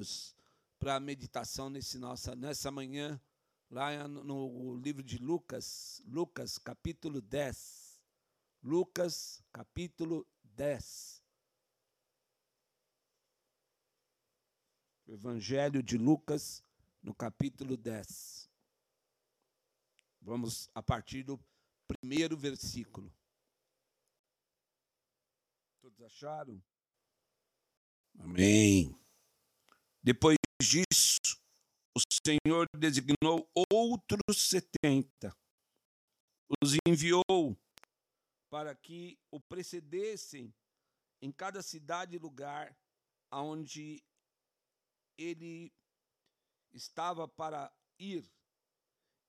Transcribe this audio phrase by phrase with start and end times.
[0.00, 0.34] queridos,
[0.78, 3.20] para a meditação nesse nossa, nessa manhã,
[3.70, 8.00] lá no livro de Lucas, Lucas capítulo 10.
[8.62, 11.22] Lucas capítulo 10.
[15.08, 16.64] Evangelho de Lucas,
[17.02, 18.48] no capítulo 10.
[20.22, 21.38] Vamos a partir do
[21.86, 23.12] primeiro versículo.
[25.80, 26.62] Todos acharam?
[28.18, 28.99] Amém.
[30.02, 31.38] Depois disso,
[31.96, 35.36] o Senhor designou outros setenta,
[36.62, 37.56] os enviou
[38.50, 40.52] para que o precedessem
[41.22, 42.76] em cada cidade e lugar
[43.30, 44.02] aonde
[45.18, 45.72] ele
[46.72, 48.28] estava para ir.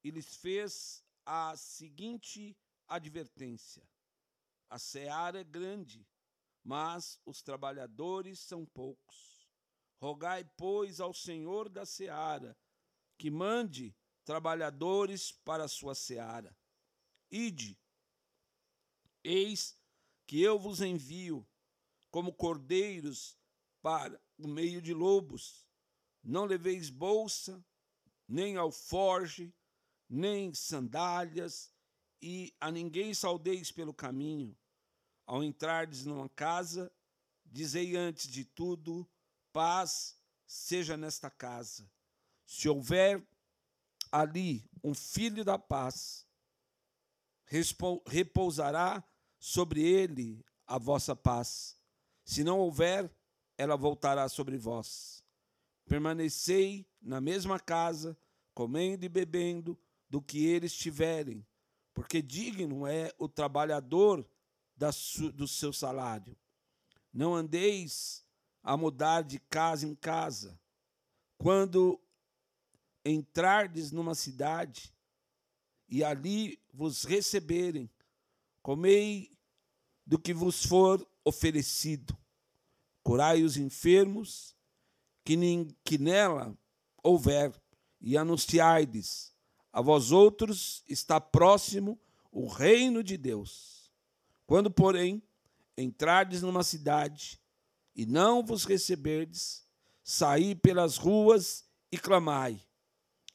[0.04, 2.58] E lhes fez a seguinte
[2.88, 3.88] advertência:
[4.70, 6.08] A seara é grande,
[6.64, 9.31] mas os trabalhadores são poucos.
[10.02, 12.58] Rogai, pois, ao Senhor da seara
[13.20, 16.58] que mande trabalhadores para a sua seara.
[17.30, 17.80] Ide,
[19.24, 19.80] eis
[20.26, 21.48] que eu vos envio
[22.10, 23.38] como cordeiros
[23.80, 25.68] para o meio de lobos.
[26.24, 27.64] Não leveis bolsa,
[28.28, 29.54] nem alforge,
[30.10, 31.72] nem sandálias,
[32.20, 34.58] e a ninguém saudeis pelo caminho.
[35.28, 36.92] Ao entrardes numa casa,
[37.46, 39.08] dizei antes de tudo:
[39.52, 41.90] paz seja nesta casa.
[42.46, 43.26] Se houver
[44.12, 46.26] ali um filho da paz,
[48.06, 49.04] repousará
[49.40, 51.78] sobre ele a vossa paz.
[52.24, 53.12] Se não houver,
[53.58, 55.24] ela voltará sobre vós.
[55.86, 58.18] Permanecei na mesma casa,
[58.54, 59.78] comendo e bebendo
[60.10, 61.46] do que eles tiverem,
[61.94, 64.28] porque digno é o trabalhador
[64.76, 66.36] do seu salário.
[67.14, 68.26] Não andeis
[68.64, 70.60] a mudar de casa em casa.
[71.38, 72.00] Quando
[73.04, 74.94] entrardes numa cidade
[75.90, 77.90] e ali vos receberem,
[78.62, 79.32] comei
[80.06, 82.18] do que vos for oferecido.
[83.04, 84.56] Curai os enfermos
[85.26, 85.36] que,
[85.84, 86.58] que nela
[87.04, 87.52] houver,
[88.00, 89.34] e anunciai-lhes:
[89.72, 92.00] a vós outros está próximo
[92.32, 93.92] o reino de Deus.
[94.46, 95.22] Quando, porém,
[95.78, 97.41] entrardes numa cidade
[97.96, 99.66] e não vos receberdes,
[100.04, 102.62] saí pelas ruas e clamai,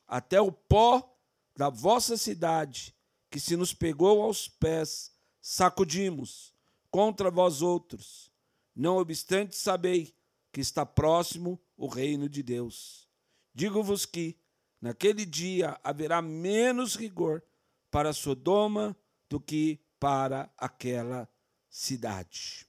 [0.07, 1.17] até o pó
[1.57, 2.95] da vossa cidade,
[3.31, 6.55] que se nos pegou aos pés, sacudimos
[6.91, 8.33] contra vós outros.
[8.75, 10.15] Não obstante, sabei
[10.53, 13.09] que está próximo o reino de Deus.
[13.55, 14.39] Digo-vos que,
[14.81, 17.43] naquele dia, haverá menos rigor
[17.91, 18.97] para Sodoma
[19.29, 21.29] do que para aquela
[21.69, 22.67] cidade.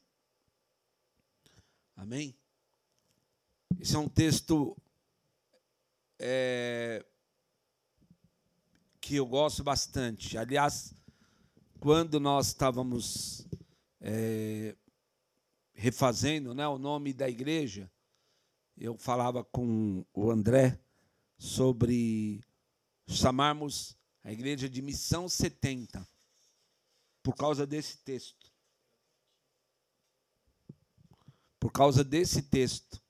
[1.98, 2.38] Amém?
[3.80, 4.78] Esse é um texto
[6.20, 7.04] é,
[9.02, 10.38] que eu gosto bastante.
[10.38, 10.94] Aliás,
[11.80, 13.48] quando nós estávamos
[14.00, 14.76] é,
[15.74, 17.92] refazendo né, o nome da igreja,
[18.78, 20.80] eu falava com o André
[21.36, 22.44] sobre
[23.08, 26.08] chamarmos a igreja de Missão 70
[27.24, 28.47] por causa desse texto.
[31.60, 33.02] Por causa desse texto.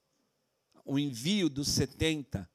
[0.86, 2.50] O envio dos 70,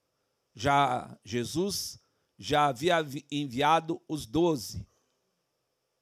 [0.54, 1.98] já Jesus
[2.38, 2.97] já havia
[3.30, 4.86] enviado os doze.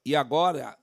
[0.05, 0.79] E agora,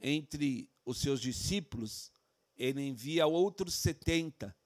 [0.00, 2.10] entre os seus discípulos,
[2.56, 4.56] ele envia outros 70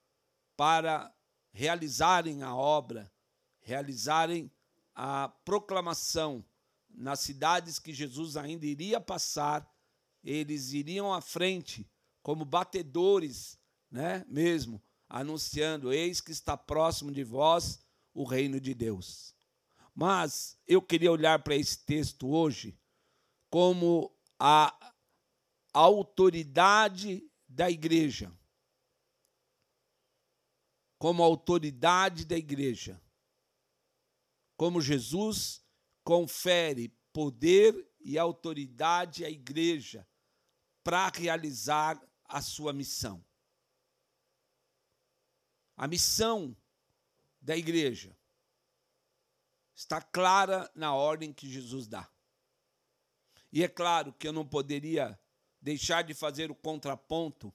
[0.56, 1.14] para
[1.52, 3.12] realizarem a obra,
[3.60, 4.50] realizarem
[4.94, 6.44] a proclamação
[6.88, 9.68] nas cidades que Jesus ainda iria passar,
[10.22, 11.86] eles iriam à frente
[12.22, 13.58] como batedores,
[13.90, 19.34] né, mesmo, anunciando: eis que está próximo de vós o reino de Deus.
[19.94, 22.76] Mas eu queria olhar para esse texto hoje
[23.48, 24.76] como a
[25.72, 28.32] autoridade da igreja.
[30.98, 33.00] Como a autoridade da igreja.
[34.56, 35.62] Como Jesus
[36.02, 40.06] confere poder e autoridade à igreja
[40.82, 43.24] para realizar a sua missão.
[45.76, 46.56] A missão
[47.40, 48.16] da igreja
[49.74, 52.08] está clara na ordem que Jesus dá.
[53.52, 55.18] E é claro que eu não poderia
[55.60, 57.52] deixar de fazer o contraponto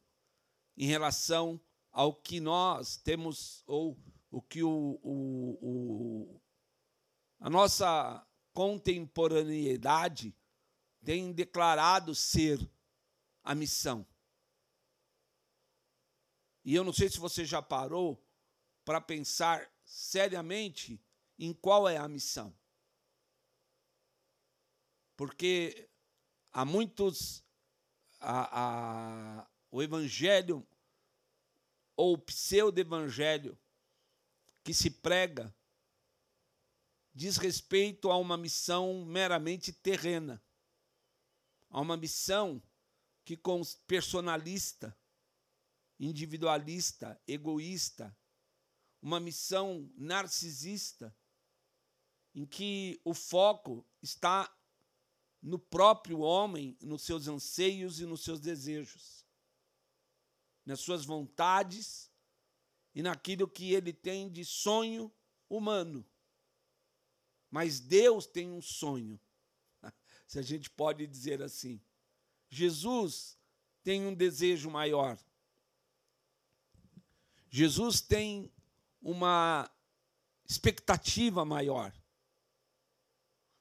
[0.75, 1.59] em relação
[1.91, 3.97] ao que nós temos, ou
[4.31, 6.41] o que o, o, o
[7.39, 10.35] a nossa contemporaneidade
[11.03, 12.59] tem declarado ser
[13.43, 14.05] a missão.
[16.63, 18.23] E eu não sei se você já parou
[18.83, 21.01] para pensar seriamente
[21.37, 22.55] em qual é a missão.
[25.15, 25.89] Porque
[26.51, 27.43] há muitos.
[28.21, 30.67] A, a, o evangelho
[31.95, 33.57] ou pseudo-evangelho
[34.63, 35.55] que se prega
[37.13, 40.41] diz respeito a uma missão meramente terrena,
[41.69, 42.61] a uma missão
[43.25, 43.37] que
[43.87, 44.97] personalista,
[45.99, 48.15] individualista, egoísta,
[49.01, 51.15] uma missão narcisista,
[52.33, 54.53] em que o foco está
[55.41, 59.25] no próprio homem, nos seus anseios e nos seus desejos,
[60.65, 62.11] nas suas vontades
[62.93, 65.11] e naquilo que ele tem de sonho
[65.49, 66.05] humano.
[67.49, 69.19] Mas Deus tem um sonho,
[70.27, 71.81] se a gente pode dizer assim.
[72.49, 73.37] Jesus
[73.83, 75.17] tem um desejo maior.
[77.49, 78.51] Jesus tem
[79.01, 79.69] uma
[80.47, 81.93] expectativa maior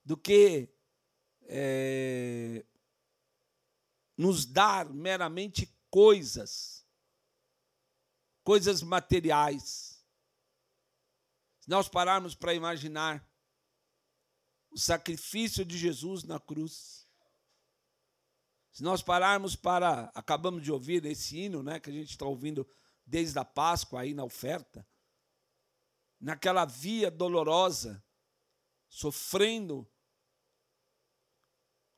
[0.05, 0.69] do que
[1.43, 2.65] é,
[4.17, 6.87] nos dar meramente coisas,
[8.43, 10.05] coisas materiais.
[11.61, 13.27] Se nós pararmos para imaginar
[14.71, 17.07] o sacrifício de Jesus na cruz,
[18.73, 22.69] se nós pararmos para, acabamos de ouvir esse hino, né, que a gente está ouvindo
[23.09, 24.87] desde a Páscoa aí na oferta,
[26.21, 28.05] naquela via dolorosa,
[28.87, 29.91] sofrendo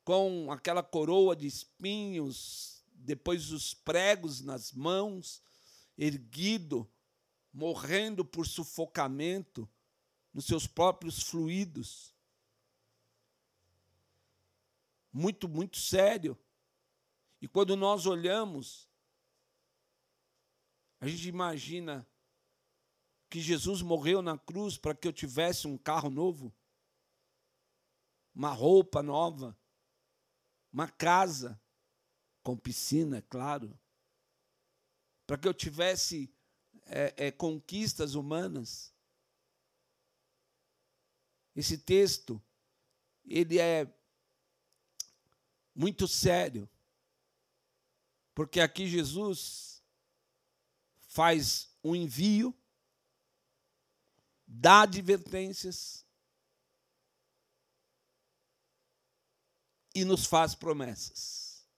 [0.04, 5.42] com aquela coroa de espinhos, depois os pregos nas mãos,
[5.98, 6.88] erguido,
[7.52, 9.68] morrendo por sufocamento
[10.32, 12.14] nos seus próprios fluidos.
[15.12, 16.38] Muito, muito sério.
[17.42, 18.89] E quando nós olhamos,
[21.00, 22.06] a gente imagina
[23.30, 26.54] que Jesus morreu na cruz para que eu tivesse um carro novo,
[28.34, 29.56] uma roupa nova,
[30.70, 31.60] uma casa
[32.42, 33.78] com piscina, é claro,
[35.26, 36.30] para que eu tivesse
[36.86, 38.92] é, é, conquistas humanas.
[41.54, 42.42] Esse texto,
[43.24, 43.86] ele é
[45.74, 46.68] muito sério,
[48.34, 49.69] porque aqui Jesus
[51.10, 52.56] faz um envio
[54.46, 56.06] dá advertências
[59.94, 61.68] e nos faz promessas.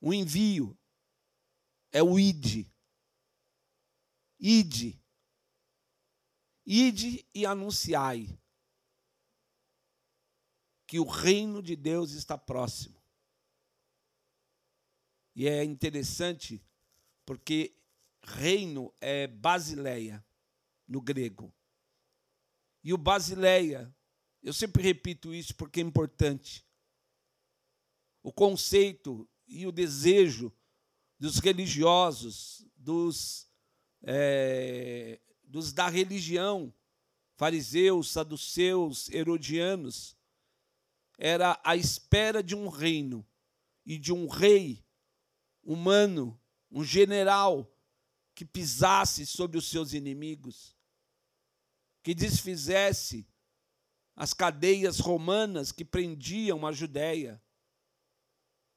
[0.00, 0.78] O envio
[1.90, 2.72] é o ide.
[4.38, 5.00] Ide.
[6.64, 8.38] Ide e anunciai
[10.86, 13.02] que o reino de Deus está próximo.
[15.34, 16.64] E é interessante
[17.28, 17.76] porque
[18.22, 20.24] reino é Basileia
[20.86, 21.54] no grego.
[22.82, 23.94] E o Basileia,
[24.42, 26.66] eu sempre repito isso porque é importante.
[28.22, 30.50] O conceito e o desejo
[31.18, 33.46] dos religiosos, dos,
[34.04, 36.72] é, dos da religião,
[37.36, 40.16] fariseus, saduceus, herodianos,
[41.18, 43.22] era a espera de um reino
[43.84, 44.82] e de um rei
[45.62, 46.40] humano,
[46.70, 47.70] um general
[48.34, 50.76] que pisasse sobre os seus inimigos,
[52.02, 53.26] que desfizesse
[54.14, 57.42] as cadeias romanas que prendiam a Judéia.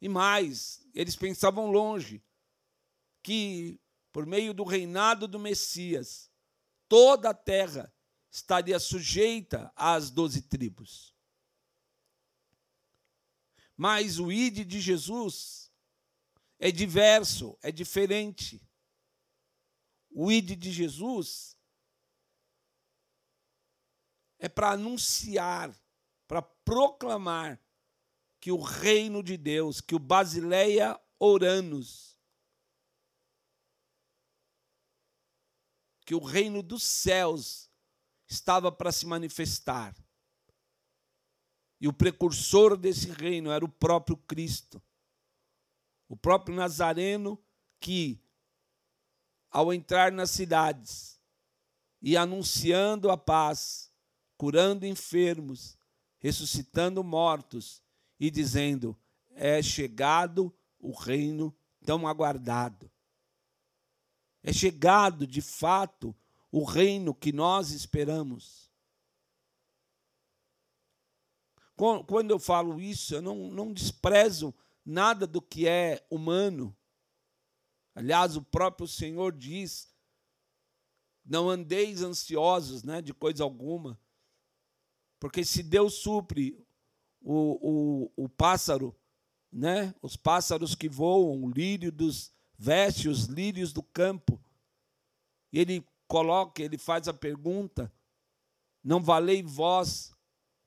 [0.01, 2.23] E mais, eles pensavam longe,
[3.21, 3.79] que
[4.11, 6.29] por meio do reinado do Messias,
[6.87, 7.93] toda a terra
[8.31, 11.13] estaria sujeita às doze tribos.
[13.77, 15.60] Mas o ide de Jesus
[16.63, 18.61] é diverso, é diferente.
[20.11, 21.57] O id de Jesus
[24.37, 25.75] é para anunciar,
[26.27, 27.59] para proclamar
[28.39, 32.15] que o reino de Deus, que o Basileia Oranos,
[36.05, 37.71] que o reino dos céus
[38.27, 39.95] estava para se manifestar.
[41.79, 44.79] E o precursor desse reino era o próprio Cristo,
[46.11, 47.41] o próprio Nazareno
[47.79, 48.21] que
[49.49, 51.17] ao entrar nas cidades
[52.01, 53.89] e anunciando a paz,
[54.35, 55.77] curando enfermos,
[56.19, 57.81] ressuscitando mortos
[58.19, 58.99] e dizendo:
[59.29, 62.91] é chegado o reino tão aguardado.
[64.43, 66.13] É chegado, de fato,
[66.51, 68.69] o reino que nós esperamos.
[72.05, 74.53] Quando eu falo isso, eu não, não desprezo
[74.85, 76.75] nada do que é humano.
[77.93, 79.93] Aliás, o próprio Senhor diz
[81.25, 83.99] Não andeis ansiosos né, de coisa alguma,
[85.19, 86.57] porque se Deus supre
[87.21, 88.95] o, o, o pássaro,
[89.51, 94.39] né, os pássaros que voam, o lírio dos veste, os lírios do campo,
[95.51, 97.91] e ele coloca, ele faz a pergunta:
[98.83, 100.13] não valei vós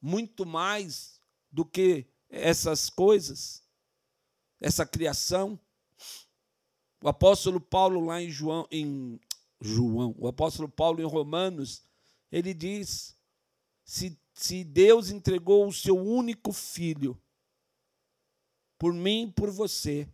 [0.01, 3.64] muito mais do que essas coisas,
[4.61, 5.59] essa criação?
[7.03, 9.21] O apóstolo Paulo lá em João, em
[9.61, 11.83] João, o apóstolo Paulo em Romanos,
[12.31, 13.17] ele diz:
[13.85, 17.21] se, se Deus entregou o seu único filho
[18.79, 20.09] por mim e por você,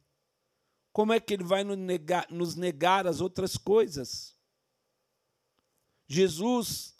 [0.93, 4.37] como é que ele vai nos negar, nos negar as outras coisas?
[6.07, 6.95] Jesus,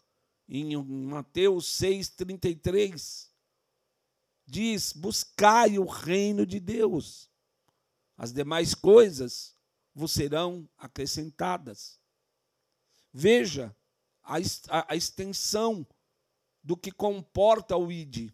[0.47, 3.29] em Mateus 6,33,
[4.45, 7.30] diz: buscai o reino de Deus.
[8.21, 9.57] As demais coisas
[9.95, 11.99] vos serão acrescentadas.
[13.11, 13.75] Veja
[14.21, 14.35] a,
[14.69, 15.83] a, a extensão
[16.61, 18.31] do que comporta o ID.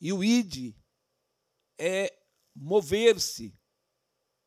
[0.00, 0.76] E o ID
[1.76, 2.16] é
[2.54, 3.52] mover-se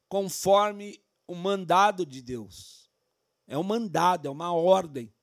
[0.07, 2.89] conforme o mandado de Deus.
[3.45, 5.13] É um mandado, é uma ordem.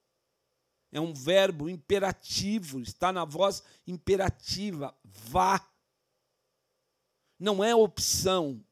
[0.92, 4.94] É um verbo imperativo, está na voz imperativa.
[5.02, 5.69] Vá
[7.40, 8.62] não é opção.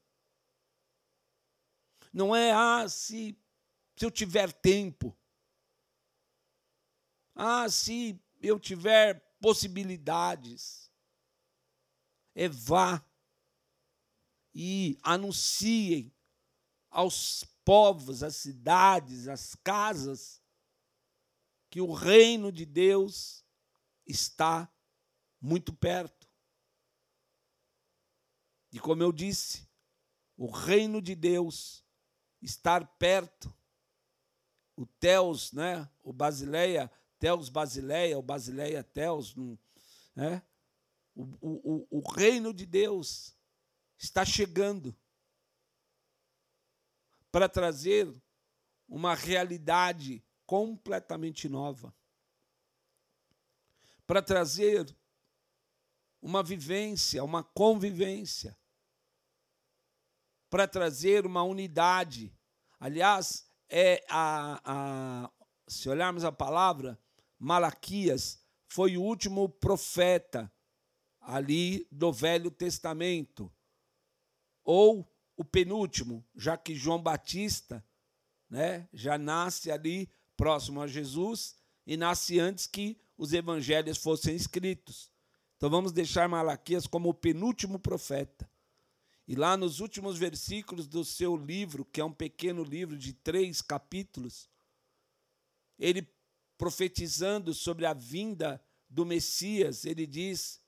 [2.13, 3.35] Não é, ah, se,
[3.95, 5.17] se eu tiver tempo.
[7.33, 10.87] Ah, se eu tiver possibilidades.
[12.35, 13.03] É vá
[14.53, 16.13] e anunciem
[16.89, 20.41] aos povos, às cidades, às casas,
[21.69, 23.43] que o reino de Deus
[24.05, 24.71] está
[25.41, 26.18] muito perto.
[28.71, 29.67] E como eu disse,
[30.37, 31.83] o reino de Deus
[32.41, 33.53] estar perto,
[34.75, 35.89] o Teos, né?
[36.03, 39.35] o Basileia, Teos Basileia, o Basileia Teos,
[40.15, 40.41] né?
[41.15, 43.35] o, o, o reino de Deus
[43.97, 44.95] está chegando
[47.31, 48.13] para trazer
[48.87, 51.93] uma realidade completamente nova,
[54.07, 54.95] para trazer
[56.21, 58.57] uma vivência, uma convivência,
[60.49, 62.33] para trazer uma unidade.
[62.79, 65.31] Aliás, é a, a,
[65.67, 66.99] se olharmos a palavra,
[67.37, 70.51] Malaquias foi o último profeta
[71.21, 73.51] ali do Velho Testamento,
[74.63, 77.83] ou o penúltimo, já que João Batista
[78.49, 85.11] né, já nasce ali próximo a Jesus e nasce antes que os evangelhos fossem escritos.
[85.57, 88.49] Então vamos deixar Malaquias como o penúltimo profeta.
[89.29, 93.61] E lá nos últimos versículos do seu livro, que é um pequeno livro de três
[93.61, 94.49] capítulos,
[95.77, 96.11] ele
[96.57, 98.59] profetizando sobre a vinda
[98.89, 100.59] do Messias, ele diz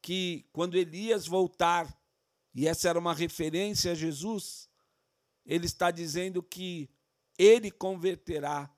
[0.00, 1.92] que quando Elias voltar,
[2.54, 4.70] e essa era uma referência a Jesus,
[5.44, 6.88] ele está dizendo que
[7.36, 8.72] ele converterá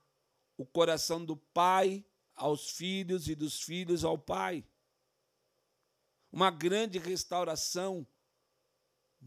[0.57, 2.03] o coração do pai
[2.35, 4.65] aos filhos e dos filhos ao pai.
[6.33, 8.07] Uma grande restauração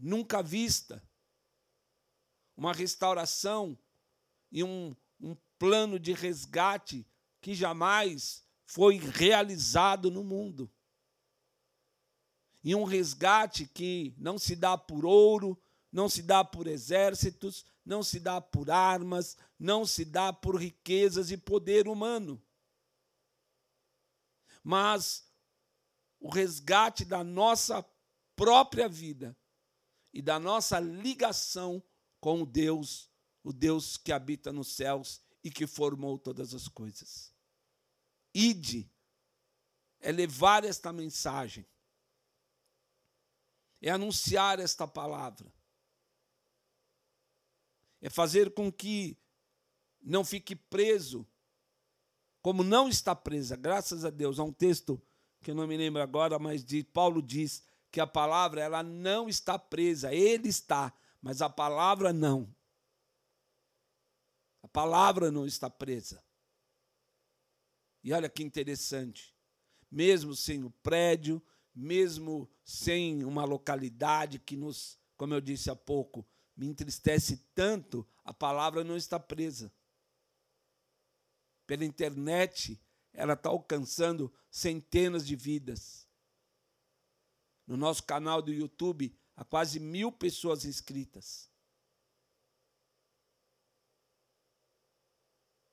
[0.00, 1.02] nunca vista.
[2.56, 3.78] Uma restauração
[4.50, 7.06] e um, um plano de resgate
[7.40, 10.70] que jamais foi realizado no mundo.
[12.62, 18.02] E um resgate que não se dá por ouro, não se dá por exércitos, não
[18.02, 22.42] se dá por armas, não se dá por riquezas e poder humano.
[24.62, 25.26] Mas
[26.20, 27.84] o resgate da nossa
[28.36, 29.36] própria vida
[30.12, 31.82] e da nossa ligação
[32.20, 33.10] com o Deus,
[33.42, 37.32] o Deus que habita nos céus e que formou todas as coisas.
[38.34, 38.90] Ide
[40.00, 41.66] é levar esta mensagem,
[43.80, 45.52] é anunciar esta palavra,
[48.00, 49.16] é fazer com que
[50.00, 51.26] não fique preso,
[52.40, 54.38] como não está presa, graças a Deus.
[54.38, 55.00] Há um texto
[55.42, 59.28] que eu não me lembro agora, mas de Paulo diz: que a palavra ela não
[59.28, 62.54] está presa, ele está, mas a palavra não.
[64.62, 66.22] A palavra não está presa.
[68.02, 69.34] E olha que interessante.
[69.90, 71.42] Mesmo sem o prédio,
[71.74, 76.26] mesmo sem uma localidade que nos, como eu disse há pouco,
[76.56, 79.72] me entristece tanto, a palavra não está presa.
[81.66, 82.80] Pela internet,
[83.12, 86.07] ela está alcançando centenas de vidas.
[87.68, 91.50] No nosso canal do YouTube, há quase mil pessoas inscritas.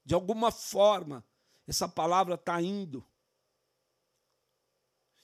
[0.03, 1.25] De alguma forma,
[1.65, 3.07] essa palavra está indo.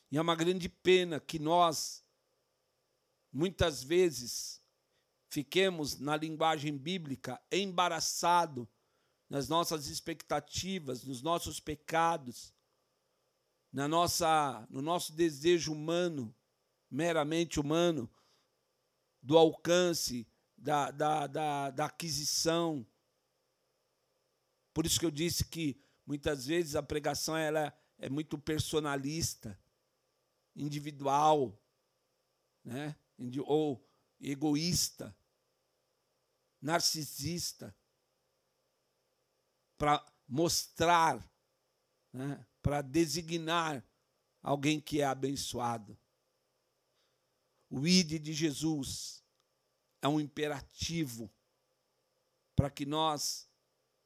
[0.10, 2.06] E é uma grande pena que nós,
[3.34, 4.62] muitas vezes,
[5.28, 8.66] fiquemos na linguagem bíblica embaraçado
[9.30, 12.54] nas nossas expectativas, nos nossos pecados,
[13.74, 16.34] na nossa, no nosso desejo humano,
[16.92, 18.12] meramente humano,
[19.22, 22.86] do alcance, da, da, da, da aquisição.
[24.74, 29.58] Por isso que eu disse que muitas vezes a pregação ela é muito personalista,
[30.56, 31.58] individual,
[32.64, 32.96] né?
[33.46, 33.88] ou
[34.20, 35.16] egoísta,
[36.62, 37.76] narcisista,
[39.78, 41.28] para mostrar,
[42.12, 42.46] né?
[42.62, 43.84] para designar
[44.42, 45.98] alguém que é abençoado.
[47.72, 49.24] O ide de Jesus
[50.02, 51.34] é um imperativo
[52.54, 53.50] para que nós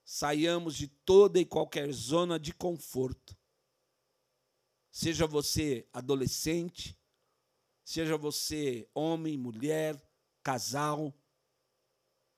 [0.04, 3.36] saiamos de toda e qualquer zona de conforto.
[4.92, 6.96] Seja você adolescente,
[7.84, 10.00] seja você homem, mulher,
[10.44, 11.12] casal,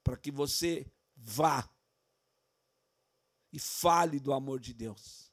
[0.06, 1.70] para que você vá
[3.52, 5.30] e fale do amor de Deus.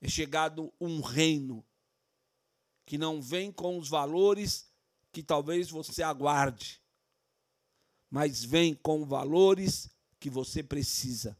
[0.00, 1.64] É chegado um reino
[2.88, 4.66] que não vem com os valores
[5.12, 6.82] que talvez você aguarde,
[8.08, 11.38] mas vem com valores que você precisa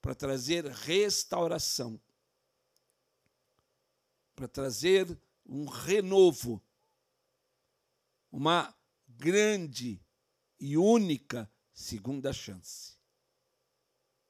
[0.00, 2.00] para trazer restauração,
[4.36, 6.62] para trazer um renovo,
[8.30, 8.72] uma
[9.08, 10.00] grande
[10.60, 12.96] e única segunda chance.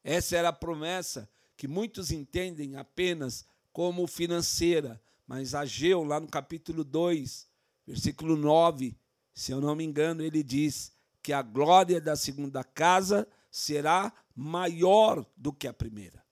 [0.03, 6.85] Essa era a promessa que muitos entendem apenas como financeira, mas Ageu, lá no capítulo
[6.85, 7.49] 2,
[7.87, 8.97] versículo 9,
[9.33, 15.25] se eu não me engano, ele diz que a glória da segunda casa será maior
[15.37, 16.25] do que a primeira.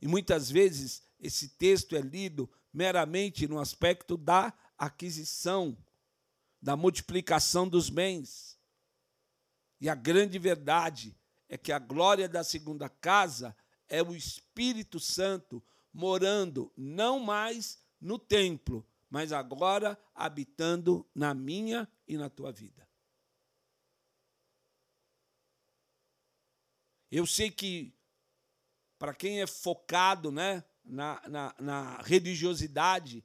[0.00, 5.76] E muitas vezes esse texto é lido meramente no aspecto da aquisição,
[6.60, 8.58] da multiplicação dos bens.
[9.80, 11.16] E a grande verdade
[11.48, 13.56] é que a glória da segunda casa
[13.88, 15.62] é o Espírito Santo
[15.94, 22.86] morando não mais no templo, mas agora habitando na minha e na tua vida.
[27.10, 27.94] Eu sei que,
[28.98, 33.24] para quem é focado né, na, na, na religiosidade,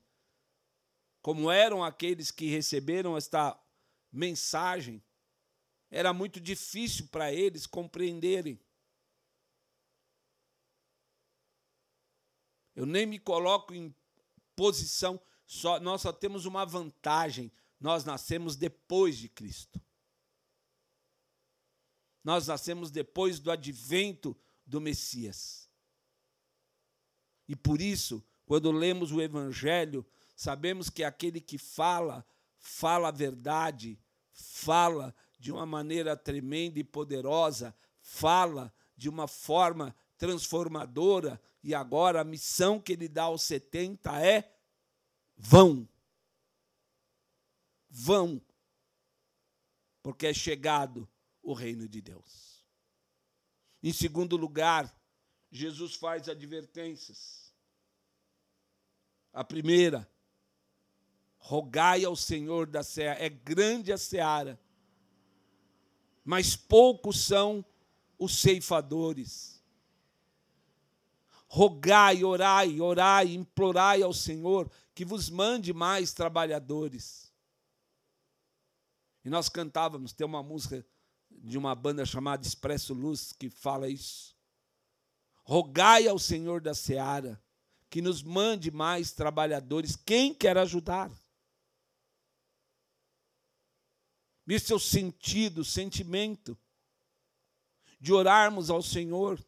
[1.23, 3.59] como eram aqueles que receberam esta
[4.11, 5.03] mensagem,
[5.89, 8.59] era muito difícil para eles compreenderem.
[12.79, 13.93] Eu nem me coloco em
[14.55, 19.81] posição, só, nós só temos uma vantagem: nós nascemos depois de Cristo.
[22.23, 24.33] Nós nascemos depois do advento
[24.65, 25.69] do Messias.
[27.49, 32.25] E por isso, quando lemos o Evangelho, sabemos que aquele que fala,
[32.59, 33.99] fala a verdade,
[34.31, 42.25] fala de uma maneira tremenda e poderosa, fala de uma forma transformadora, e agora a
[42.25, 44.53] missão que ele dá aos 70 é:
[45.35, 45.87] vão.
[47.89, 48.39] Vão.
[50.03, 51.09] Porque é chegado
[51.41, 52.63] o reino de Deus.
[53.81, 54.93] Em segundo lugar,
[55.49, 57.53] Jesus faz advertências.
[59.31, 60.09] A primeira,
[61.37, 64.59] rogai ao Senhor da seara, é grande a seara,
[66.25, 67.63] mas poucos são
[68.17, 69.58] os ceifadores
[71.49, 77.33] rogai, orai, orai, implorai ao Senhor que vos mande mais trabalhadores.
[79.25, 80.85] E nós cantávamos, tem uma música
[81.29, 84.37] de uma banda chamada Expresso Luz que fala isso.
[85.43, 87.41] Rogai ao Senhor da seara
[87.89, 89.95] que nos mande mais trabalhadores.
[89.95, 91.11] Quem quer ajudar?
[94.47, 96.57] Isso é o sentido, o sentimento
[97.99, 99.43] de orarmos ao Senhor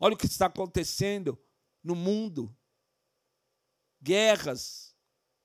[0.00, 1.38] Olha o que está acontecendo
[1.82, 2.54] no mundo:
[4.00, 4.94] guerras,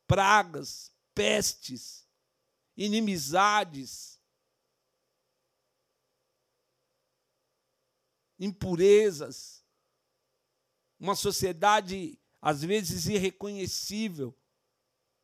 [0.08, 2.08] pragas, pestes,
[2.78, 4.20] inimizades,
[8.40, 9.64] impurezas,
[11.00, 14.38] uma sociedade às vezes irreconhecível,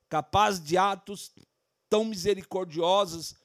[0.07, 1.33] capaz de atos
[1.89, 3.35] tão misericordiosos,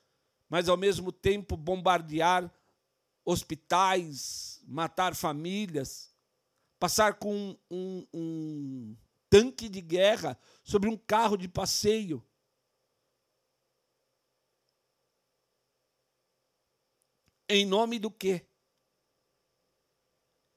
[0.48, 2.52] mas ao mesmo tempo bombardear
[3.24, 6.14] hospitais, matar famílias,
[6.78, 8.96] passar com um, um
[9.30, 12.24] tanque de guerra sobre um carro de passeio.
[17.48, 18.46] Em nome do quê?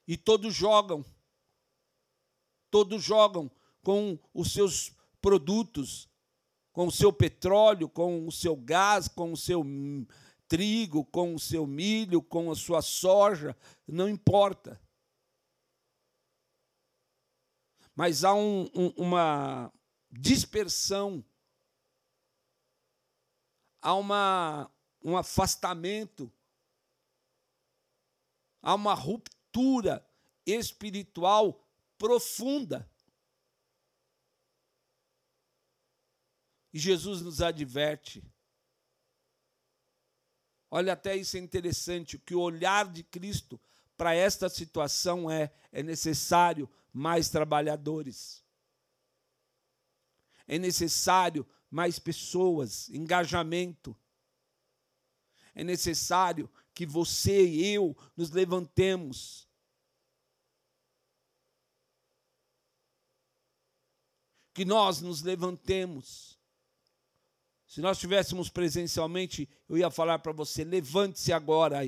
[0.08, 1.06] E todos jogam.
[2.70, 3.50] Todos jogam
[3.82, 6.10] com os seus produtos,
[6.72, 9.64] com o seu petróleo, com o seu gás, com o seu
[10.48, 13.56] trigo, com o seu milho, com a sua soja,
[13.88, 14.82] não importa.
[17.96, 19.74] Mas há um, um, uma
[20.12, 21.26] dispersão,
[23.82, 24.72] há uma,
[25.04, 26.32] um afastamento,
[28.62, 30.08] há uma ruptura
[30.46, 32.90] espiritual profunda.
[36.72, 38.24] E Jesus nos adverte.
[40.78, 43.60] Olha, até isso é interessante, que o olhar de Cristo
[43.98, 48.46] para esta situação é: é necessário mais trabalhadores.
[50.48, 53.98] É necessário mais pessoas, engajamento.
[55.56, 59.48] É necessário que você e eu nos levantemos.
[64.54, 66.37] Que nós nos levantemos.
[67.78, 71.86] Se nós estivéssemos presencialmente, eu ia falar para você: levante-se agora.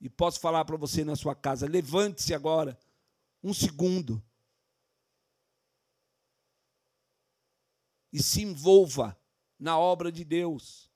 [0.00, 2.78] E posso falar para você na sua casa: levante-se agora,
[3.42, 4.22] um segundo.
[8.12, 9.20] E se envolva
[9.58, 10.88] na obra de Deus.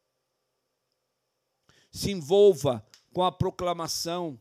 [1.91, 4.41] Se envolva com a proclamação,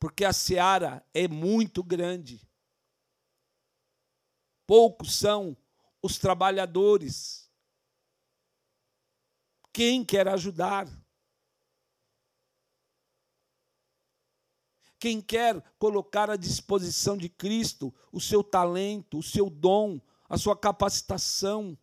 [0.00, 2.40] porque a seara é muito grande.
[4.66, 5.54] Poucos são
[6.00, 7.43] os trabalhadores.
[9.74, 10.88] Quem quer ajudar?
[15.00, 20.56] Quem quer colocar à disposição de Cristo o seu talento, o seu dom, a sua
[20.56, 21.76] capacitação.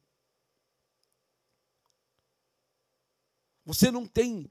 [3.65, 4.49] Você não tem,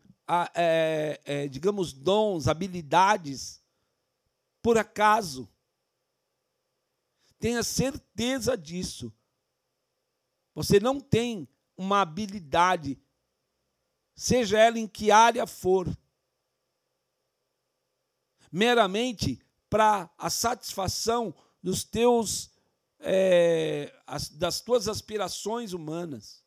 [0.54, 3.64] é, é, digamos, dons, habilidades
[4.60, 5.48] por acaso.
[7.38, 9.10] Tenha certeza disso.
[10.54, 13.00] Você não tem uma habilidade
[14.20, 15.88] seja ela em que área for,
[18.52, 22.50] meramente para a satisfação dos teus
[22.98, 26.44] é, as, das tuas aspirações humanas.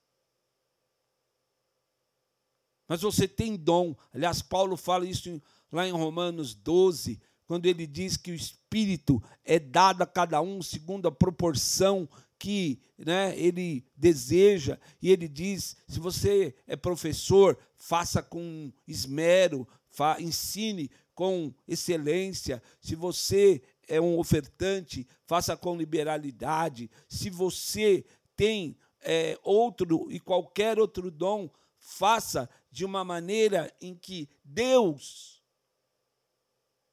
[2.88, 3.96] Mas você tem dom.
[4.14, 9.20] Aliás, Paulo fala isso em, lá em Romanos 12, quando ele diz que o Espírito
[9.44, 12.08] é dado a cada um segundo a proporção
[12.44, 20.18] que né, ele deseja, e ele diz: se você é professor, faça com esmero, fa
[20.20, 22.62] ensine com excelência.
[22.82, 26.92] Se você é um ofertante, faça com liberalidade.
[27.08, 28.04] Se você
[28.36, 35.42] tem é, outro e qualquer outro dom, faça de uma maneira em que Deus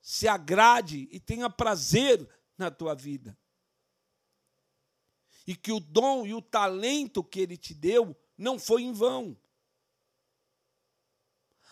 [0.00, 2.24] se agrade e tenha prazer
[2.56, 3.36] na tua vida
[5.46, 9.36] e que o dom e o talento que ele te deu não foi em vão.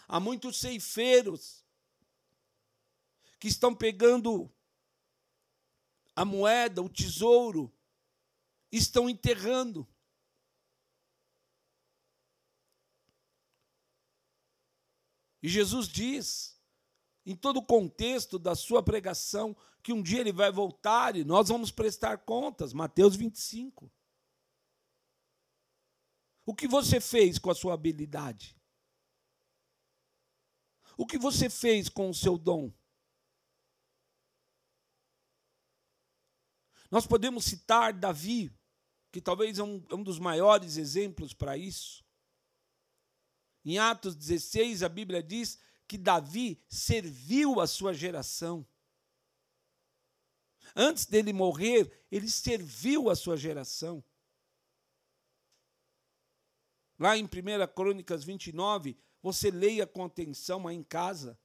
[0.06, 1.64] Há muitos ceifeiros
[3.38, 4.50] que estão pegando
[6.16, 7.72] a moeda, o tesouro,
[8.72, 9.86] estão enterrando.
[15.42, 16.60] E Jesus diz,
[17.24, 19.56] em todo o contexto da sua pregação,
[19.88, 22.74] que um dia ele vai voltar e nós vamos prestar contas.
[22.74, 23.90] Mateus 25.
[26.44, 28.54] O que você fez com a sua habilidade?
[30.94, 32.70] O que você fez com o seu dom?
[36.90, 38.54] Nós podemos citar Davi,
[39.10, 42.04] que talvez é um, é um dos maiores exemplos para isso.
[43.64, 48.66] Em Atos 16, a Bíblia diz que Davi serviu a sua geração.
[50.74, 54.02] Antes dele morrer, ele serviu a sua geração.
[56.98, 57.28] Lá em 1
[57.74, 61.38] Crônicas 29, você leia com atenção aí em casa.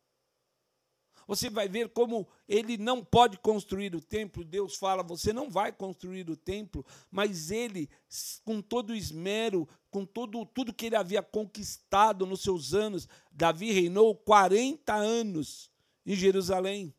[1.27, 4.43] Você vai ver como ele não pode construir o templo.
[4.43, 7.89] Deus fala: você não vai construir o templo, mas ele,
[8.43, 13.71] com todo o esmero, com todo, tudo que ele havia conquistado nos seus anos, Davi
[13.71, 15.71] reinou 40 anos
[16.05, 16.93] em Jerusalém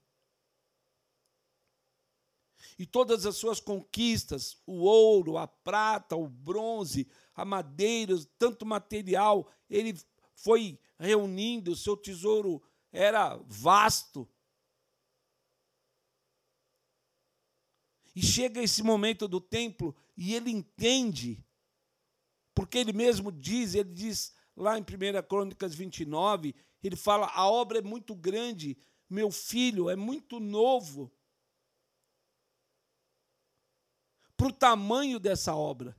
[2.79, 9.49] e todas as suas conquistas, o ouro, a prata, o bronze, a madeira, tanto material,
[9.71, 9.97] ele
[10.35, 14.29] foi reunindo, o seu tesouro era vasto.
[18.15, 21.45] E chega esse momento do templo e ele entende,
[22.55, 27.79] porque ele mesmo diz, ele diz lá em 1 Crônicas 29, ele fala: a obra
[27.79, 28.77] é muito grande,
[29.11, 31.13] meu filho é muito novo
[34.45, 35.97] para o tamanho dessa obra.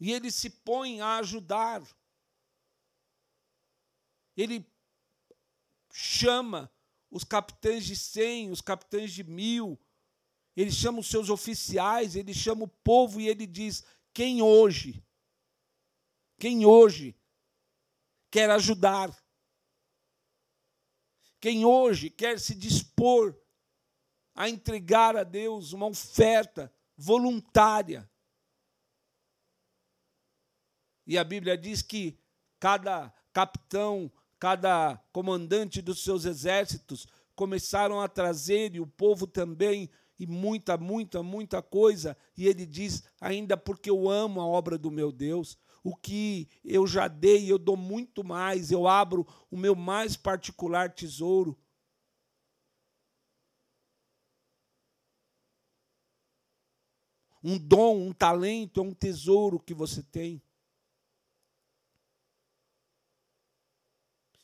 [0.00, 1.82] E ele se põe a ajudar.
[4.34, 4.66] Ele
[5.92, 6.72] chama
[7.10, 9.78] os capitães de cem, os capitães de mil,
[10.56, 15.04] ele chama os seus oficiais, ele chama o povo e ele diz: quem hoje,
[16.38, 17.14] quem hoje
[18.30, 19.14] quer ajudar,
[21.38, 23.38] quem hoje quer se dispor
[24.40, 28.08] a entregar a Deus uma oferta voluntária.
[31.06, 32.18] E a Bíblia diz que
[32.58, 40.26] cada capitão, cada comandante dos seus exércitos começaram a trazer, e o povo também, e
[40.26, 42.16] muita, muita, muita coisa.
[42.34, 46.86] E ele diz: ainda porque eu amo a obra do meu Deus, o que eu
[46.86, 51.59] já dei, eu dou muito mais, eu abro o meu mais particular tesouro.
[57.42, 60.42] Um dom, um talento é um tesouro que você tem.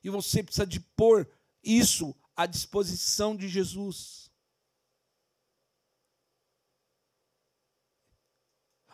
[0.03, 1.29] E você precisa de pôr
[1.63, 4.31] isso à disposição de Jesus.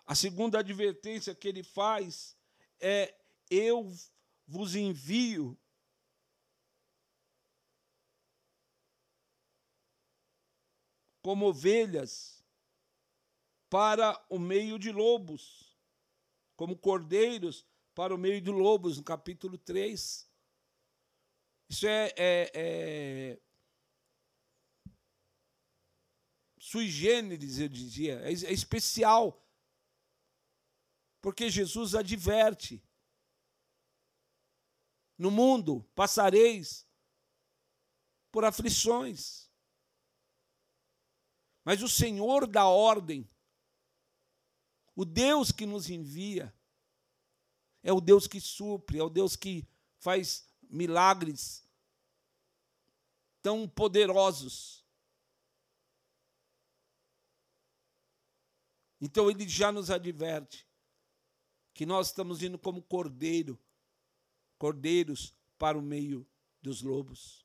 [0.07, 2.37] A segunda advertência que ele faz
[2.81, 3.15] é:
[3.51, 3.91] eu
[4.47, 5.57] vos envio
[11.23, 12.42] como ovelhas
[13.73, 15.75] para o meio de lobos,
[16.55, 20.31] como cordeiros para o meio de lobos, no capítulo 3.
[21.71, 23.41] Isso é, é, é
[26.61, 29.43] sui generis, eu dizia, é, é especial
[31.23, 32.87] porque Jesus adverte:
[35.17, 36.87] no mundo passareis
[38.31, 39.51] por aflições,
[41.65, 43.32] mas o Senhor dá ordem,
[44.95, 46.55] o Deus que nos envia,
[47.83, 49.67] é o Deus que supre, é o Deus que
[49.99, 51.67] faz milagres
[53.43, 54.85] tão poderosos.
[59.01, 60.67] Então ele já nos adverte
[61.75, 63.59] que nós estamos indo como cordeiro,
[64.59, 66.27] cordeiros para o meio
[66.61, 67.45] dos lobos.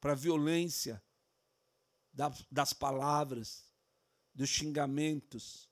[0.00, 1.02] Para a violência
[2.50, 3.73] das palavras,
[4.34, 5.70] dos xingamentos,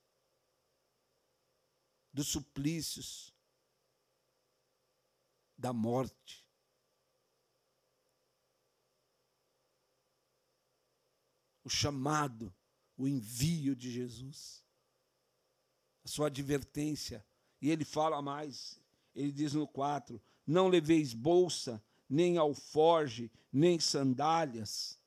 [2.12, 3.35] dos suplícios,
[5.57, 6.46] da morte.
[11.64, 12.55] O chamado,
[12.96, 14.62] o envio de Jesus
[16.05, 17.25] a sua advertência.
[17.61, 18.81] E ele fala mais,
[19.14, 24.98] ele diz no 4: Não leveis bolsa, nem alforge, nem sandálias.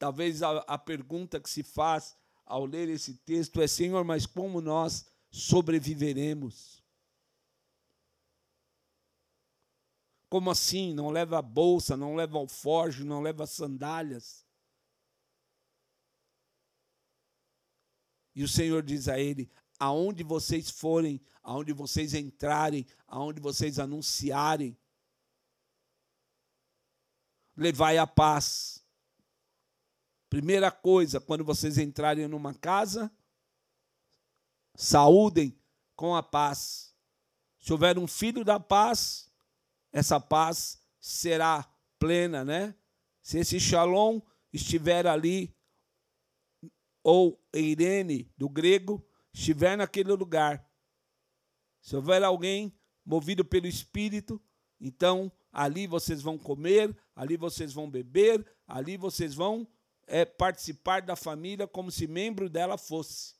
[0.00, 4.62] Talvez a, a pergunta que se faz ao ler esse texto é: Senhor, mas como
[4.62, 6.82] nós sobreviveremos?
[10.30, 10.94] Como assim?
[10.94, 14.46] Não leva bolsa, não leva alforge, não leva sandálias?
[18.34, 24.74] E o Senhor diz a ele: aonde vocês forem, aonde vocês entrarem, aonde vocês anunciarem,
[27.54, 28.79] levai a paz.
[30.30, 33.12] Primeira coisa, quando vocês entrarem numa casa,
[34.76, 35.60] saúdem
[35.96, 36.94] com a paz.
[37.58, 39.28] Se houver um filho da paz,
[39.92, 42.76] essa paz será plena, né?
[43.20, 44.20] Se esse shalom
[44.52, 45.52] estiver ali
[47.02, 50.64] ou Eirene, do grego, estiver naquele lugar,
[51.80, 52.72] se houver alguém
[53.04, 54.40] movido pelo Espírito,
[54.80, 59.66] então ali vocês vão comer, ali vocês vão beber, ali vocês vão
[60.10, 63.36] é, participar da família como se membro dela fosse.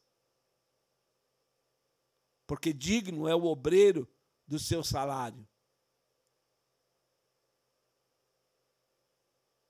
[2.46, 4.08] Porque digno é o obreiro
[4.46, 5.46] do seu salário.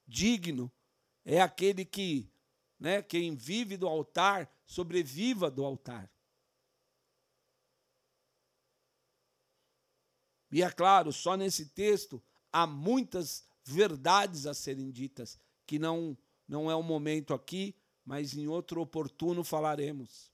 [0.06, 0.70] Digno
[1.24, 2.30] é aquele que
[2.78, 6.10] né, quem vive do altar, sobreviva do altar.
[10.52, 16.16] E é claro, só nesse texto há muitas verdades a serem ditas, que não,
[16.50, 20.32] não é o momento aqui, mas em outro oportuno falaremos.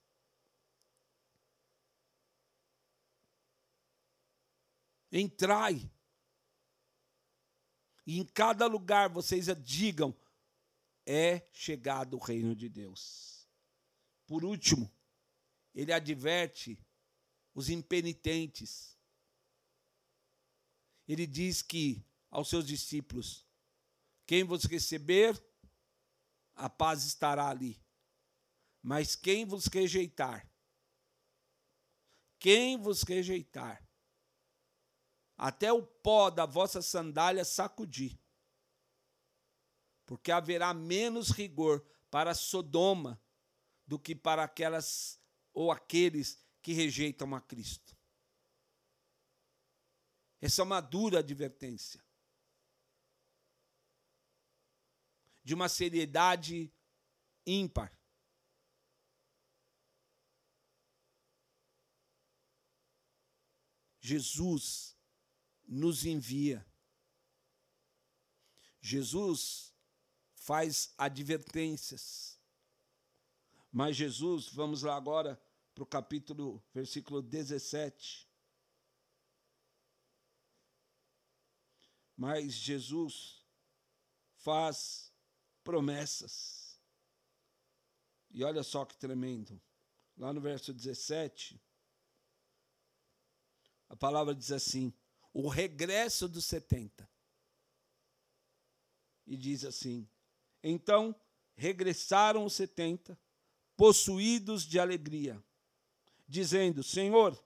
[5.13, 5.91] Entrai.
[8.07, 10.17] E em cada lugar vocês digam:
[11.05, 13.47] é chegado o reino de Deus.
[14.27, 14.91] Por último,
[15.75, 16.83] ele adverte
[17.55, 18.97] os impenitentes.
[21.07, 23.47] Ele diz que aos seus discípulos:
[24.25, 25.39] quem vos receber,
[26.57, 27.81] a paz estará ali.
[28.83, 30.51] Mas quem vos rejeitar,
[32.39, 33.87] quem vos rejeitar,
[35.37, 38.19] até o pó da vossa sandália sacudir,
[40.07, 43.21] porque haverá menos rigor para Sodoma
[43.87, 45.21] do que para aquelas
[45.53, 47.97] ou aqueles que rejeitam a Cristo.
[50.41, 52.06] Essa é uma dura advertência.
[55.47, 56.75] De uma seriedade
[57.47, 57.97] ímpar.
[64.01, 64.99] Jesus
[65.65, 66.67] nos envia.
[68.81, 69.73] Jesus
[70.35, 72.41] faz advertências.
[73.71, 75.41] Mas Jesus, vamos lá agora
[75.73, 78.29] para o capítulo, versículo 17.
[82.17, 83.47] Mas Jesus
[84.37, 85.06] faz
[85.67, 86.81] promessas.
[88.31, 89.61] E olha só que tremendo.
[90.17, 91.61] Lá no verso 17,
[93.89, 94.95] a palavra diz assim:
[95.33, 97.11] o regresso dos 70.
[99.27, 100.09] E diz assim:
[100.63, 101.15] Então
[101.57, 103.19] regressaram os 70,
[103.77, 105.43] possuídos de alegria,
[106.29, 107.37] dizendo: Senhor,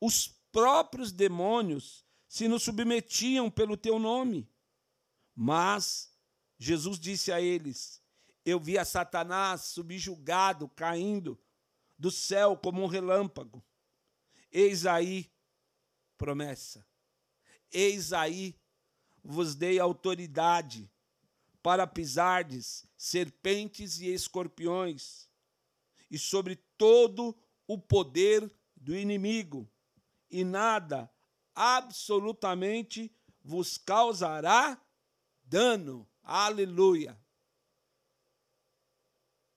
[0.00, 4.48] os próprios demônios se nos submetiam pelo teu nome.
[5.34, 6.09] Mas
[6.62, 8.02] Jesus disse a eles:
[8.44, 11.40] Eu vi a Satanás subjugado, caindo
[11.98, 13.64] do céu como um relâmpago.
[14.52, 15.32] Eis aí
[16.18, 16.86] promessa.
[17.72, 18.54] Eis aí
[19.24, 20.90] vos dei autoridade
[21.62, 25.28] para pisardes serpentes e escorpiões,
[26.10, 27.34] e sobre todo
[27.66, 29.70] o poder do inimigo,
[30.30, 31.10] e nada
[31.54, 33.10] absolutamente
[33.42, 34.78] vos causará
[35.42, 36.09] dano.
[36.22, 37.18] Aleluia.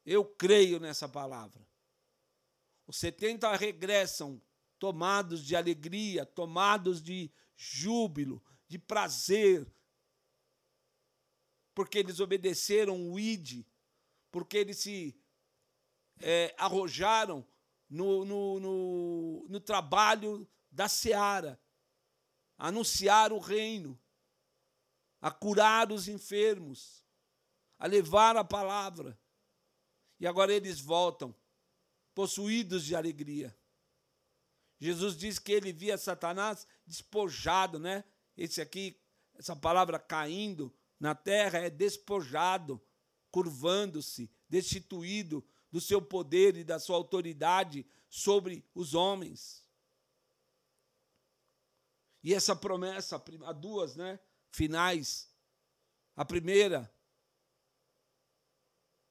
[0.06, 1.65] Eu creio nessa palavra.
[2.86, 4.41] Os 70 regressam
[4.78, 9.71] tomados de alegria, tomados de júbilo, de prazer,
[11.73, 13.65] porque eles obedeceram o ID,
[14.30, 15.17] porque eles se
[16.21, 17.47] é, arrojaram
[17.89, 21.60] no, no, no, no trabalho da seara,
[22.58, 23.99] anunciar o reino,
[25.23, 27.01] a curar os enfermos,
[27.79, 29.17] a levar a palavra.
[30.19, 31.33] E agora eles voltam,
[32.13, 33.57] possuídos de alegria.
[34.81, 38.03] Jesus diz que ele via Satanás despojado, né?
[38.36, 39.01] Esse aqui,
[39.33, 42.86] essa palavra caindo na terra é despojado,
[43.31, 49.65] curvando-se, destituído do seu poder e da sua autoridade sobre os homens.
[52.21, 54.19] E essa promessa, há duas, né?
[54.53, 55.33] Finais.
[56.15, 56.93] A primeira,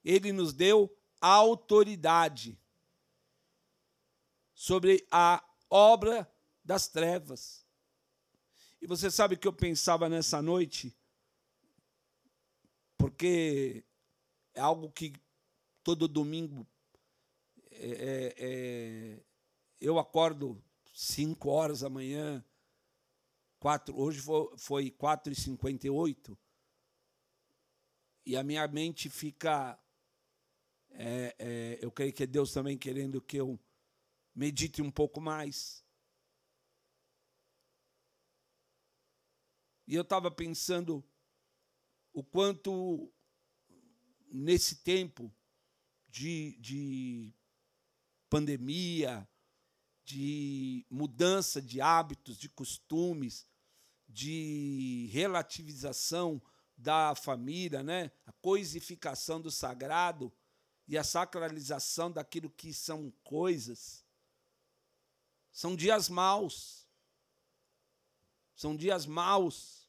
[0.04, 2.56] ele nos deu autoridade
[4.54, 6.32] sobre a obra
[6.64, 7.66] das trevas.
[8.80, 10.96] E você sabe que eu pensava nessa noite,
[12.96, 13.84] porque
[14.54, 15.12] é algo que
[15.82, 16.64] todo domingo
[17.72, 19.22] é, é, é
[19.80, 20.62] eu acordo
[20.94, 22.44] 5 horas da manhã,
[23.62, 26.36] quatro, hoje foi, foi 4 e 58
[28.26, 29.78] e a minha mente fica.
[30.90, 33.56] É, é, eu creio que é Deus também querendo que eu
[34.34, 35.84] medite um pouco mais.
[39.86, 41.04] E eu estava pensando
[42.12, 43.12] o quanto
[44.26, 45.32] nesse tempo
[46.08, 47.32] de, de
[48.28, 49.28] pandemia,
[50.04, 53.46] de mudança de hábitos, de costumes,
[54.12, 56.40] de relativização
[56.76, 58.10] da família, né?
[58.26, 60.32] a coisificação do sagrado
[60.86, 64.04] e a sacralização daquilo que são coisas.
[65.50, 66.86] São dias maus.
[68.54, 69.88] São dias maus.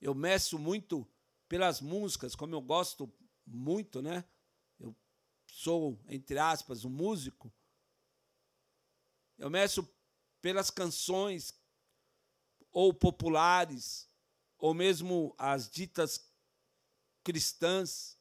[0.00, 1.06] Eu meço muito
[1.48, 3.12] pelas músicas, como eu gosto
[3.46, 4.24] muito, né?
[4.78, 4.94] Eu
[5.46, 7.52] sou, entre aspas, um músico.
[9.38, 9.88] Eu meço
[10.40, 11.61] pelas canções
[12.72, 14.08] ou populares,
[14.58, 16.32] ou mesmo as ditas
[17.22, 18.18] cristãs,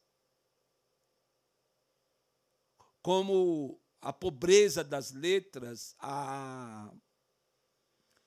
[3.01, 6.91] como a pobreza das letras, a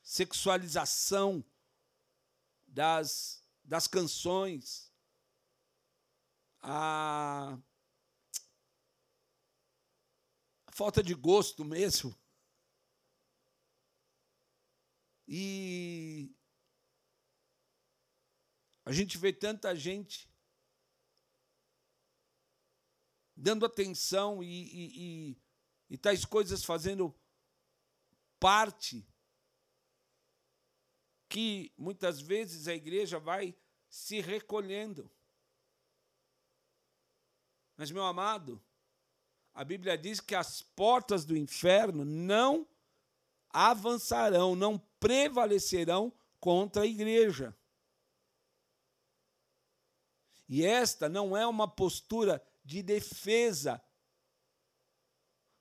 [0.03, 1.45] sexualização
[2.67, 4.93] das, das canções,
[6.61, 7.59] a
[10.73, 12.17] falta de gosto mesmo.
[15.27, 16.35] E
[18.85, 20.29] a gente vê tanta gente
[23.37, 25.43] dando atenção e, e, e,
[25.91, 27.15] e tais coisas fazendo
[28.39, 29.07] parte
[31.29, 33.57] que muitas vezes a igreja vai
[33.89, 35.11] se recolhendo.
[37.77, 38.63] Mas, meu amado,
[39.53, 42.69] a Bíblia diz que as portas do inferno não
[43.51, 47.55] avançarão, não prevalecerão contra a igreja.
[50.49, 53.83] E esta não é uma postura de defesa.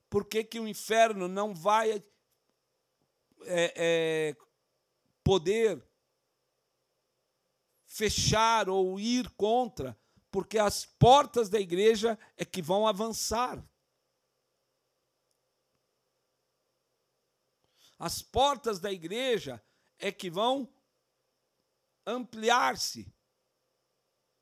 [0.08, 2.02] Por que, que o inferno não vai é,
[3.46, 4.36] é,
[5.22, 5.86] poder
[7.84, 9.94] fechar ou ir contra?
[10.30, 13.62] Porque as portas da igreja é que vão avançar.
[17.98, 19.64] As portas da igreja
[19.98, 20.72] é que vão
[22.06, 23.12] ampliar-se.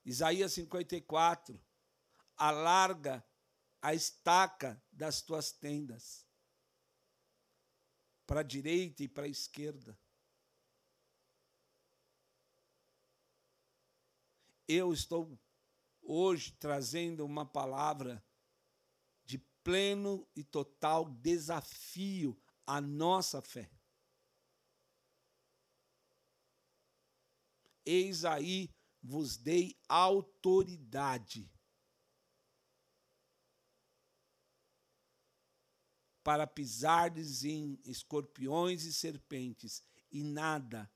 [0.05, 1.63] Isaías 54,
[2.37, 3.25] alarga
[3.81, 6.27] a estaca das tuas tendas,
[8.27, 9.97] para a direita e para a esquerda.
[14.67, 15.39] Eu estou
[16.01, 18.25] hoje trazendo uma palavra
[19.25, 23.71] de pleno e total desafio à nossa fé.
[27.85, 28.71] Eis aí
[29.03, 31.51] vos dei autoridade
[36.23, 40.89] para pisardes em escorpiões e serpentes, e nada,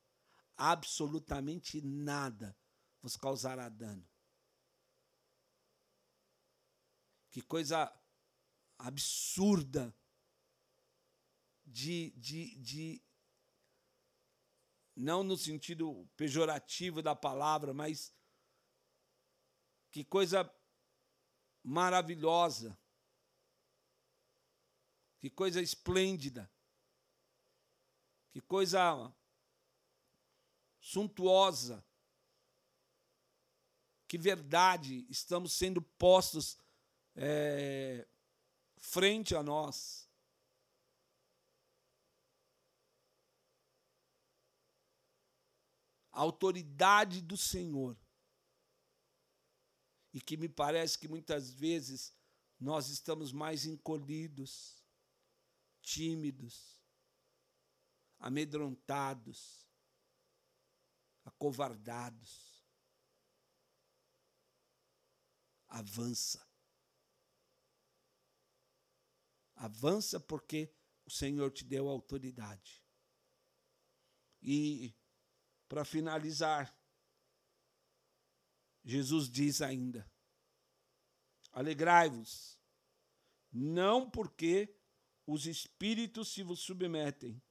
[0.56, 2.56] absolutamente nada,
[3.02, 4.08] vos causará dano.
[7.30, 7.92] Que coisa
[8.78, 9.94] absurda
[11.66, 13.02] de, de, de
[14.94, 18.14] não no sentido pejorativo da palavra, mas
[19.90, 20.50] que coisa
[21.62, 22.78] maravilhosa,
[25.18, 26.50] que coisa esplêndida,
[28.30, 29.12] que coisa
[30.80, 31.84] suntuosa,
[34.06, 36.56] que verdade estamos sendo postos
[37.16, 38.06] é,
[38.76, 40.05] frente a nós.
[46.16, 47.94] A autoridade do Senhor.
[50.14, 52.16] E que me parece que muitas vezes
[52.58, 54.82] nós estamos mais encolhidos,
[55.82, 56.80] tímidos,
[58.18, 59.68] amedrontados,
[61.22, 62.64] acovardados.
[65.68, 66.48] Avança.
[69.54, 72.82] Avança porque o Senhor te deu autoridade.
[74.40, 74.96] E
[75.68, 76.74] para finalizar,
[78.84, 80.08] Jesus diz ainda:
[81.52, 82.58] Alegrai-vos,
[83.50, 84.74] não porque
[85.26, 87.42] os espíritos se vos submetem,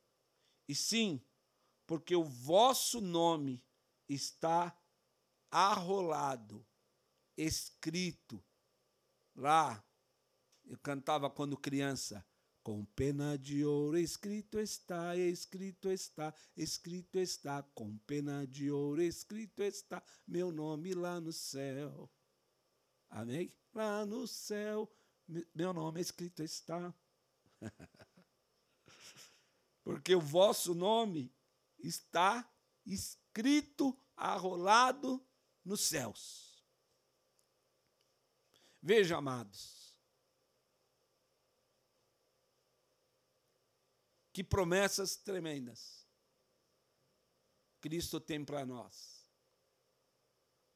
[0.67, 1.21] e sim
[1.85, 3.63] porque o vosso nome
[4.07, 4.75] está
[5.51, 6.65] arrolado,
[7.37, 8.43] escrito
[9.35, 9.83] lá.
[10.63, 12.25] Eu cantava quando criança
[12.65, 19.61] com pena de ouro escrito está, escrito está, escrito está, com pena de ouro escrito
[19.61, 22.11] está, meu nome lá no céu.
[23.07, 23.55] Amém?
[23.71, 24.91] Lá no céu,
[25.53, 26.91] meu nome escrito está.
[29.83, 31.31] Porque o vosso nome
[31.77, 32.51] está
[32.83, 35.23] escrito, arrolado
[35.63, 36.65] nos céus.
[38.81, 39.84] Veja, amados,
[44.35, 46.05] Que promessas tremendas
[47.79, 49.25] Cristo tem para nós.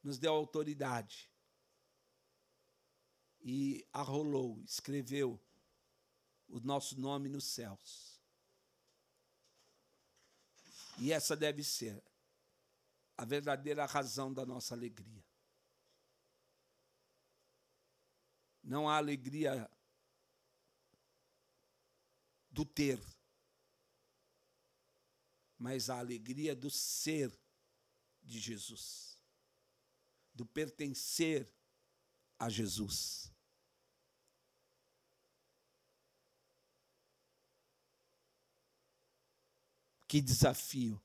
[0.01, 1.29] Nos deu autoridade
[3.41, 5.37] e arrolou, escreveu
[6.47, 8.21] o nosso nome nos céus.
[10.97, 12.01] E essa deve ser
[13.17, 15.25] a verdadeira razão da nossa alegria.
[18.63, 19.69] Não há alegria
[22.49, 23.01] do ter,
[25.59, 27.37] mas a alegria do ser
[28.23, 29.21] de Jesus,
[30.33, 31.53] do pertencer
[32.39, 33.29] a Jesus.
[40.07, 40.99] Que desafio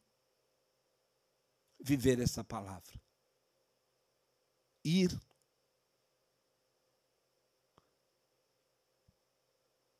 [1.81, 2.99] viver essa palavra.
[4.83, 5.11] Ir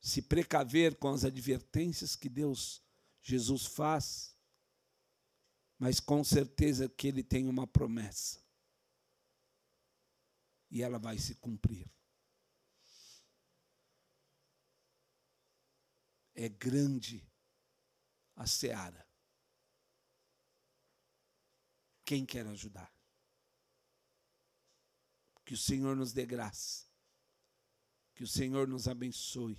[0.01, 2.83] se precaver com as advertências que Deus,
[3.23, 4.34] Jesus faz,
[5.79, 8.43] mas com certeza que Ele tem uma promessa.
[10.71, 11.91] E ela vai se cumprir.
[16.35, 17.25] É grande
[18.35, 19.07] a seara.
[22.05, 22.93] Quem quer ajudar?
[25.45, 26.87] Que o Senhor nos dê graça.
[28.15, 29.59] Que o Senhor nos abençoe.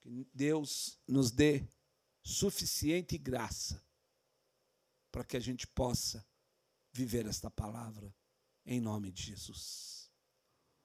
[0.00, 1.66] Que Deus nos dê
[2.22, 3.82] suficiente graça
[5.12, 6.26] para que a gente possa
[6.92, 8.12] viver esta palavra
[8.64, 10.01] em nome de Jesus.